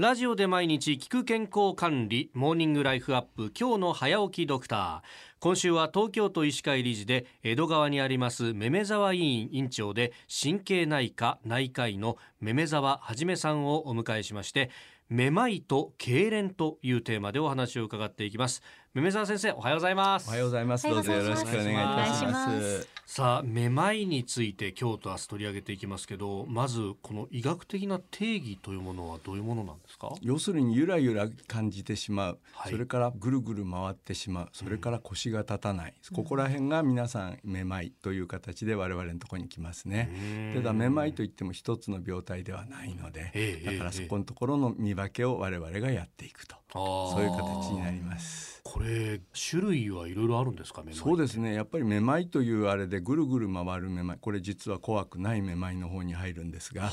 [0.00, 5.00] ラジオで毎日聞く健康管理モーニングライフアップ今日の早起きドクター。
[5.40, 14.70] 今週は東京都医師会理事で江戸川にありますめめ沢委員院長で神経内科内科医のめめ沢はじめさんをお迎えしまして
[15.10, 18.62] めまいと痙攣というテーマでお話を伺っていきます。
[18.94, 20.28] めめ沢先生おはようございます。
[20.28, 20.88] おはようございます。
[20.88, 22.88] どうぞよろしくお願いいたします。
[23.06, 30.14] さあめまいについて今日と明日取り上げていきますけどまずこの医学的な定義というものはどういうものなんですか？
[30.22, 34.48] 要するにゆらゆら感じてしまう、はい、それからぐるぐる回ってしまう。
[34.52, 40.52] それから腰が立たない、うん、ここら辺が皆さんめまいという形で我々のところに来ますね。
[40.54, 46.59] ただめまいといっても一つの病態ではないのでだからそこのところの見だけを我々がやっていくと。
[46.72, 48.50] そういう形になります。
[48.62, 49.20] これ
[49.50, 51.54] 種類はいろいろあるんですかそうですね。
[51.54, 54.18] やっぱりめまいというあれでぐるぐる回るめまい。
[54.20, 56.90] これ実は怖くないめまいの方に入るんですが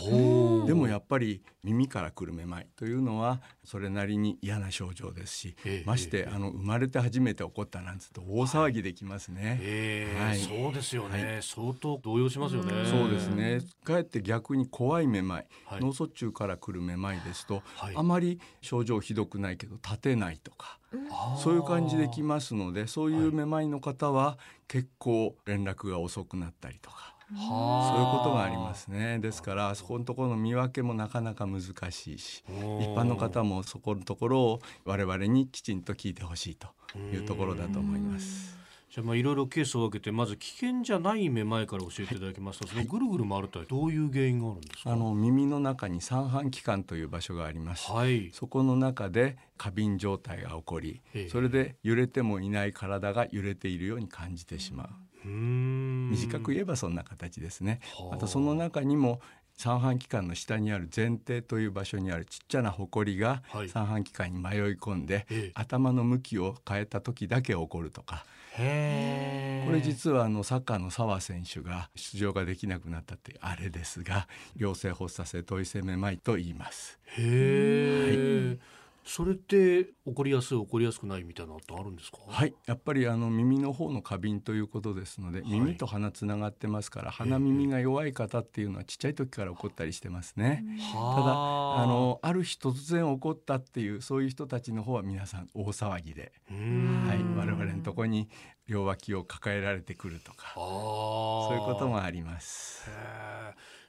[0.66, 5.56] でもやっぱり耳からくるめまいというのはそれなりに嫌な症状ですし、
[5.86, 12.72] ましてあの生まれて初めて起こったなんつうと大騒ぎできますね、はい、そうですよね、はい、相当動揺しますよね。
[12.90, 13.60] そうですね。
[13.84, 17.62] かえって逆に怖いめまい、はい、脳卒中からくるめまいですと、
[17.96, 20.80] あまり症状ひどくないけど立てないとか
[21.38, 24.38] そういう感じできますのでそういうめまいの方は
[24.68, 27.16] 結構連絡が遅くなったりとか。
[27.30, 27.44] そういう
[28.20, 29.20] ことがありますね。
[29.20, 32.52] ですからそこのところの見分けもなかなか難しいし一
[32.96, 38.58] 般の方もそこのところを我々にきちんと聞いてほしいというところだと思います。
[38.90, 54.88] じゃあまあいろいろケースを分けてまず危険じゃないめまいから教えていただきますと、はい、そのぐるぐる回るとはどういう原因があるんですか、あの耳の中に三半規管という場所があります、はい、そこの中で過敏状態が起こりそれで揺れてもいない体が揺れているように感じてしまう。
[55.26, 57.82] 短く言えばそんな形ですね。
[58.10, 59.20] またその中にも
[59.58, 63.42] 三半規管の下にある前庭という場所にあるちっちゃな埃が
[63.74, 68.24] 三半規管に迷い込んで、はい、頭の向きを変えた時だけ起こるとか。
[68.58, 76.98] これ実はあのサッカーの澤選手が出場ができなくなったってあれですが良性発作性頭位性めまいと言います。
[77.18, 77.87] へはい
[79.08, 82.18] それって起こりやすい起こりやすくないみたいなのってあるんですか？
[82.28, 82.54] はい。
[82.66, 98.28] やっぱりあの耳の方の過敏ということですので、はい、耳と鼻つながってますから鼻耳が弱い方っていうのはちっちゃい時から起こったりしてますね、ただあのある日突然起こったっていうそういう人たちの方は皆さん大騒ぎで、はい、我々のとこに
[98.68, 102.90] 両脇を抱えられてくるとかそういうこともあります。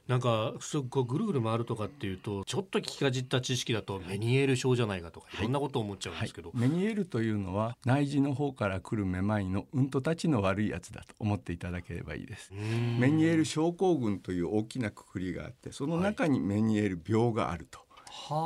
[0.09, 5.43] なんかすごぐるぐる回るとかっていうとちょっと聞きかじった知識だとメニエール症じゃないかとかい。
[5.43, 6.61] ろんなことを思っちゃうんですけど、はい。
[6.61, 12.51] はい、メニエールというのは内耳の方から来るめまいのうんとたちの悪いやつだと思っていただければいいです。
[12.51, 17.88] メニエール症候群という大きなくくりがあってその中にメニエール病があると、はい、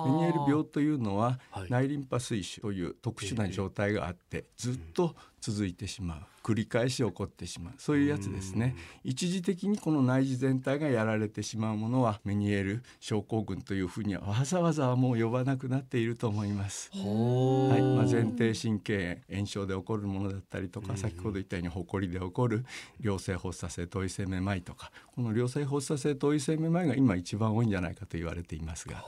[0.05, 6.17] メニエール病というのは内リンパ水腫という特殊な状態があってずっと続いてしまう。
[6.41, 7.73] 繰り返し起こってしまう。
[7.77, 8.75] そういうやつですね。
[9.03, 16.91] 一時的にこの内耳全体がやられてしまうものはメニエール症候群というふうにはわざわざはもう呼ばなくなっていると思います。
[16.93, 17.81] はい。
[17.81, 22.65] まあ、前庭神経炎症で起こるものだったりとか先ほど言ったようにほこりで起こる
[22.99, 29.03] 良性発作性頭位性めまいとかこの良性発作性頭位性めまいが今一番多いんじゃないかと言われていますが、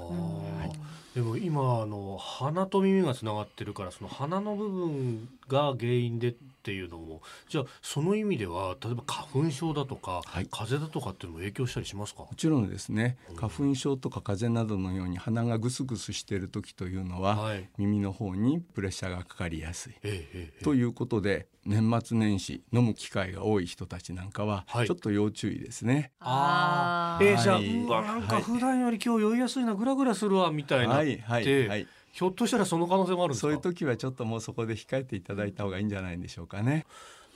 [0.45, 0.71] はい、
[1.15, 12.21] でも今あの鼻と耳がつながってるからその鼻の部分が原因でっていうのもじゃあその意味では例えば花粉症だとか、はい、風邪だとかっていうのも影響したりしますか？
[12.21, 13.17] もちろんですね。
[13.35, 26.11] 花粉症とか風邪などのように鼻がぐすぐすしている時というのは、はい、耳の方にプレッシャーがかかりやすい、えええ、ということで年末年始飲む機会が多い人たちなんかは、ちょっと要注意ですね。
[26.19, 36.85] ああ、えー、じゃあ、うわなんか普段より今日酔いやすいなグラグラするわみたいなって、はいはいはい、ひょっとしたらその可能性もあるそういう時はちょっともうそこで控えていただいた方がいいんじゃないんでしょうかね。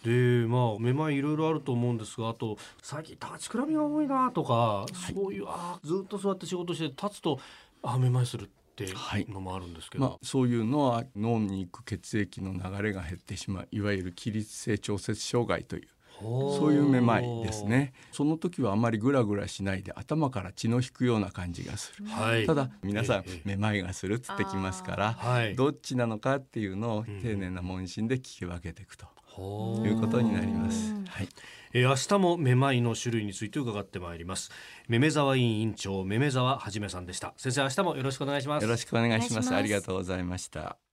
[0.06, 7.42] でまあめまいいろいろあると思うんですがあと最近立ちくらみが多いなとか、はい、そういうあずっと座って仕事して立つと
[7.84, 8.48] あめまいするっ
[8.78, 8.88] て
[9.30, 15.88] のもあるんですけど、はいまあ、そういうのは脳に行く血液の流れが減ってしまういわゆる起立性調節障害という
[16.22, 29.08] そういうめまいですねその時はあまりグラグラしないで頭から血の引くような感じがする、はい、ただ皆さんめまいがするっつってきますから、はい、どっちなのかっていうのを丁寧な問診で聞き分けていくと。
[29.38, 30.94] いうことになります。
[31.08, 31.30] はい。
[31.72, 34.52] えー、明日もめまいの種類について伺ってまいります。
[34.88, 37.34] めめ沢委員長めめ沢はじめさんでした。
[37.38, 38.64] 先生明日もよろしくお願いします。
[38.64, 39.54] よろしくお願いします。
[39.54, 40.89] ありがとうございました。